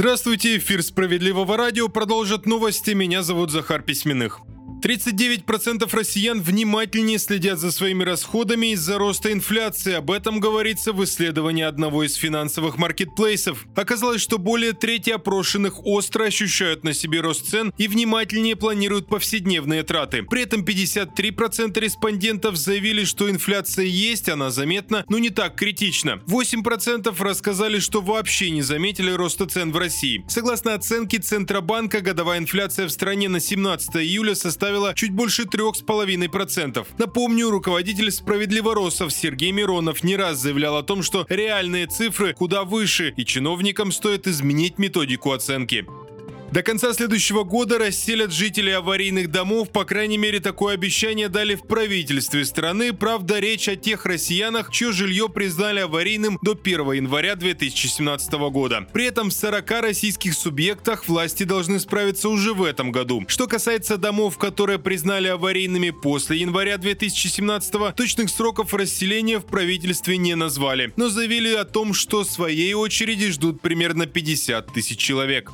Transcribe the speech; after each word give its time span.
Здравствуйте, 0.00 0.56
эфир 0.56 0.82
«Справедливого 0.82 1.58
радио» 1.58 1.88
продолжит 1.88 2.46
новости. 2.46 2.92
Меня 2.92 3.22
зовут 3.22 3.50
Захар 3.50 3.82
Письменных. 3.82 4.40
39% 4.80 5.88
россиян 5.92 6.40
внимательнее 6.40 7.18
следят 7.18 7.58
за 7.58 7.70
своими 7.70 8.02
расходами 8.02 8.72
из-за 8.72 8.98
роста 8.98 9.32
инфляции. 9.32 9.92
Об 9.92 10.10
этом 10.10 10.40
говорится 10.40 10.92
в 10.92 11.04
исследовании 11.04 11.64
одного 11.64 12.04
из 12.04 12.14
финансовых 12.14 12.78
маркетплейсов. 12.78 13.66
Оказалось, 13.76 14.22
что 14.22 14.38
более 14.38 14.72
трети 14.72 15.10
опрошенных 15.10 15.84
остро 15.84 16.24
ощущают 16.24 16.82
на 16.82 16.94
себе 16.94 17.20
рост 17.20 17.46
цен 17.48 17.72
и 17.76 17.88
внимательнее 17.88 18.56
планируют 18.56 19.08
повседневные 19.08 19.82
траты. 19.82 20.22
При 20.22 20.42
этом 20.42 20.62
53% 20.64 21.78
респондентов 21.78 22.56
заявили, 22.56 23.04
что 23.04 23.30
инфляция 23.30 23.84
есть, 23.84 24.28
она 24.28 24.50
заметна, 24.50 25.04
но 25.08 25.18
не 25.18 25.30
так 25.30 25.56
критична. 25.56 26.22
8% 26.26 27.14
рассказали, 27.22 27.78
что 27.78 28.00
вообще 28.00 28.50
не 28.50 28.62
заметили 28.62 29.10
роста 29.10 29.46
цен 29.46 29.72
в 29.72 29.76
России. 29.76 30.24
Согласно 30.28 30.74
оценке 30.74 31.18
Центробанка, 31.18 32.00
годовая 32.00 32.38
инфляция 32.38 32.86
в 32.86 32.90
стране 32.90 33.28
на 33.28 33.40
17 33.40 33.96
июля 33.96 34.34
составила 34.34 34.69
составила 34.70 34.94
чуть 34.94 35.12
больше 35.12 35.42
3,5%. 35.42 36.86
Напомню, 36.98 37.50
руководитель 37.50 38.10
«Справедливоросов» 38.10 39.12
Сергей 39.12 39.50
Миронов 39.50 40.04
не 40.04 40.16
раз 40.16 40.38
заявлял 40.38 40.76
о 40.76 40.82
том, 40.82 41.02
что 41.02 41.26
реальные 41.28 41.86
цифры 41.86 42.34
куда 42.34 42.62
выше, 42.62 43.12
и 43.16 43.24
чиновникам 43.24 43.90
стоит 43.90 44.28
изменить 44.28 44.78
методику 44.78 45.32
оценки. 45.32 45.86
До 46.52 46.64
конца 46.64 46.92
следующего 46.92 47.44
года 47.44 47.78
расселят 47.78 48.32
жителей 48.32 48.72
аварийных 48.72 49.30
домов, 49.30 49.70
по 49.70 49.84
крайней 49.84 50.18
мере, 50.18 50.40
такое 50.40 50.74
обещание 50.74 51.28
дали 51.28 51.54
в 51.54 51.62
правительстве 51.62 52.44
страны. 52.44 52.92
Правда, 52.92 53.38
речь 53.38 53.68
о 53.68 53.76
тех 53.76 54.04
россиянах, 54.04 54.72
чье 54.72 54.90
жилье 54.90 55.28
признали 55.28 55.78
аварийным 55.78 56.40
до 56.42 56.58
1 56.60 56.92
января 56.92 57.36
2017 57.36 58.32
года. 58.50 58.84
При 58.92 59.04
этом 59.04 59.30
в 59.30 59.32
40 59.32 59.70
российских 59.80 60.34
субъектах 60.34 61.06
власти 61.06 61.44
должны 61.44 61.78
справиться 61.78 62.28
уже 62.28 62.52
в 62.52 62.64
этом 62.64 62.90
году. 62.90 63.22
Что 63.28 63.46
касается 63.46 63.96
домов, 63.96 64.36
которые 64.36 64.80
признали 64.80 65.28
аварийными 65.28 65.90
после 65.90 66.38
января 66.38 66.78
2017, 66.78 67.94
точных 67.94 68.28
сроков 68.28 68.74
расселения 68.74 69.38
в 69.38 69.46
правительстве 69.46 70.16
не 70.16 70.34
назвали, 70.34 70.92
но 70.96 71.10
заявили 71.10 71.54
о 71.54 71.64
том, 71.64 71.94
что 71.94 72.24
своей 72.24 72.74
очереди 72.74 73.30
ждут 73.30 73.60
примерно 73.60 74.06
50 74.06 74.72
тысяч 74.72 74.98
человек. 74.98 75.52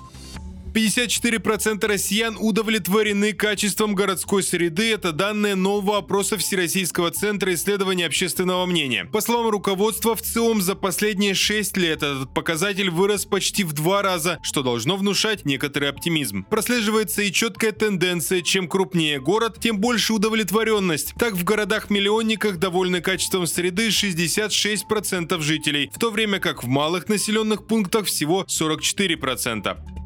54% 0.76 1.86
россиян 1.86 2.36
удовлетворены 2.38 3.32
качеством 3.32 3.94
городской 3.94 4.42
среды. 4.42 4.92
Это 4.92 5.12
данные 5.12 5.54
нового 5.54 5.96
опроса 5.96 6.36
Всероссийского 6.36 7.10
центра 7.10 7.54
исследования 7.54 8.04
общественного 8.04 8.66
мнения. 8.66 9.06
По 9.06 9.22
словам 9.22 9.48
руководства, 9.48 10.14
в 10.14 10.20
ЦИОМ 10.20 10.60
за 10.60 10.74
последние 10.74 11.32
6 11.32 11.78
лет 11.78 12.02
этот 12.02 12.34
показатель 12.34 12.90
вырос 12.90 13.24
почти 13.24 13.64
в 13.64 13.72
два 13.72 14.02
раза, 14.02 14.38
что 14.42 14.62
должно 14.62 14.98
внушать 14.98 15.46
некоторый 15.46 15.88
оптимизм. 15.88 16.44
Прослеживается 16.44 17.22
и 17.22 17.32
четкая 17.32 17.72
тенденция, 17.72 18.42
чем 18.42 18.68
крупнее 18.68 19.18
город, 19.18 19.56
тем 19.58 19.78
больше 19.78 20.12
удовлетворенность. 20.12 21.14
Так 21.18 21.32
в 21.32 21.44
городах-миллионниках 21.44 22.58
довольны 22.58 23.00
качеством 23.00 23.46
среды 23.46 23.88
66% 23.88 25.40
жителей, 25.40 25.90
в 25.94 25.98
то 25.98 26.10
время 26.10 26.38
как 26.38 26.62
в 26.62 26.66
малых 26.66 27.08
населенных 27.08 27.66
пунктах 27.66 28.04
всего 28.04 28.44
44%. 28.46 30.05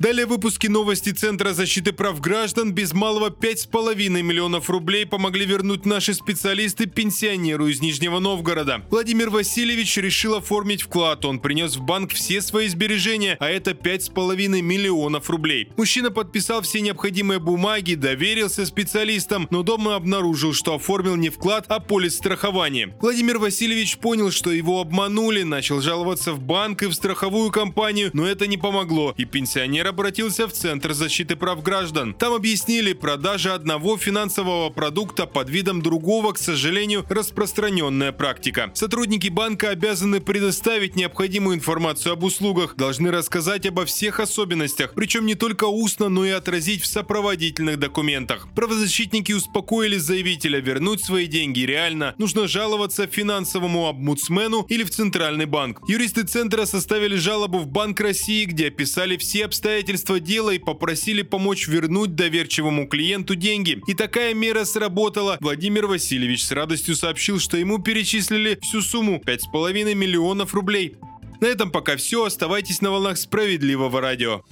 Далее 0.00 0.24
выпуски 0.24 0.66
новости 0.66 1.10
Центра 1.10 1.52
защиты 1.52 1.92
прав 1.92 2.22
граждан 2.22 2.72
без 2.72 2.94
малого 2.94 3.28
5,5 3.28 4.08
миллионов 4.22 4.70
рублей 4.70 5.04
помогли 5.04 5.44
вернуть 5.44 5.84
наши 5.84 6.14
специалисты 6.14 6.86
пенсионеру 6.86 7.66
из 7.66 7.82
Нижнего 7.82 8.18
Новгорода. 8.18 8.82
Владимир 8.90 9.28
Васильевич 9.28 9.98
решил 9.98 10.36
оформить 10.36 10.80
вклад. 10.80 11.26
Он 11.26 11.38
принес 11.38 11.76
в 11.76 11.82
банк 11.82 12.14
все 12.14 12.40
свои 12.40 12.68
сбережения, 12.68 13.36
а 13.40 13.50
это 13.50 13.72
5,5 13.72 14.62
миллионов 14.62 15.28
рублей. 15.28 15.68
Мужчина 15.76 16.10
подписал 16.10 16.62
все 16.62 16.80
необходимые 16.80 17.38
бумаги, 17.38 17.92
доверился 17.92 18.64
специалистам, 18.64 19.48
но 19.50 19.62
дома 19.62 19.96
обнаружил, 19.96 20.54
что 20.54 20.76
оформил 20.76 21.16
не 21.16 21.28
вклад, 21.28 21.66
а 21.68 21.78
полис 21.78 22.16
страхования. 22.16 22.96
Владимир 23.02 23.36
Васильевич 23.36 23.98
понял, 23.98 24.30
что 24.30 24.50
его 24.50 24.80
обманули, 24.80 25.42
начал 25.42 25.82
жаловаться 25.82 26.32
в 26.32 26.40
банк 26.40 26.84
и 26.84 26.86
в 26.86 26.94
страховую 26.94 27.50
компанию, 27.50 28.08
но 28.14 28.26
это 28.26 28.46
не 28.46 28.56
помогло, 28.56 29.12
и 29.18 29.26
пенсионер 29.26 29.89
обратился 29.90 30.48
в 30.48 30.52
Центр 30.52 30.92
защиты 30.94 31.36
прав 31.36 31.62
граждан. 31.62 32.14
Там 32.14 32.32
объяснили, 32.32 32.94
продажа 32.94 33.54
одного 33.54 33.98
финансового 33.98 34.70
продукта 34.70 35.26
под 35.26 35.50
видом 35.50 35.82
другого, 35.82 36.32
к 36.32 36.38
сожалению, 36.38 37.04
распространенная 37.08 38.12
практика. 38.12 38.70
Сотрудники 38.74 39.28
банка 39.28 39.70
обязаны 39.70 40.20
предоставить 40.20 40.96
необходимую 40.96 41.56
информацию 41.56 42.14
об 42.14 42.24
услугах, 42.24 42.76
должны 42.76 43.10
рассказать 43.10 43.66
обо 43.66 43.84
всех 43.84 44.20
особенностях, 44.20 44.94
причем 44.94 45.26
не 45.26 45.34
только 45.34 45.64
устно, 45.64 46.08
но 46.08 46.24
и 46.24 46.30
отразить 46.30 46.82
в 46.82 46.86
сопроводительных 46.86 47.78
документах. 47.78 48.48
Правозащитники 48.54 49.32
успокоили 49.32 49.98
заявителя 49.98 50.60
вернуть 50.60 51.04
свои 51.04 51.26
деньги 51.26 51.60
реально. 51.60 52.14
Нужно 52.16 52.48
жаловаться 52.48 53.06
финансовому 53.06 53.88
омбудсмену 53.88 54.64
или 54.68 54.84
в 54.84 54.90
Центральный 54.90 55.46
банк. 55.46 55.80
Юристы 55.88 56.22
Центра 56.22 56.64
составили 56.64 57.16
жалобу 57.16 57.58
в 57.58 57.66
Банк 57.66 58.00
России, 58.00 58.44
где 58.44 58.68
описали 58.68 59.16
все 59.16 59.44
обстоятельства 59.44 59.79
обстоятельства 59.80 60.20
дела 60.20 60.50
и 60.50 60.58
попросили 60.58 61.22
помочь 61.22 61.66
вернуть 61.66 62.14
доверчивому 62.14 62.86
клиенту 62.86 63.34
деньги. 63.34 63.80
И 63.86 63.94
такая 63.94 64.34
мера 64.34 64.64
сработала. 64.64 65.38
Владимир 65.40 65.86
Васильевич 65.86 66.44
с 66.44 66.52
радостью 66.52 66.94
сообщил, 66.94 67.38
что 67.38 67.56
ему 67.56 67.78
перечислили 67.78 68.58
всю 68.60 68.82
сумму 68.82 69.22
5,5 69.24 69.94
миллионов 69.94 70.52
рублей. 70.54 70.96
На 71.40 71.46
этом 71.46 71.70
пока 71.70 71.96
все. 71.96 72.24
Оставайтесь 72.24 72.82
на 72.82 72.90
волнах 72.90 73.16
справедливого 73.16 74.00
радио. 74.02 74.44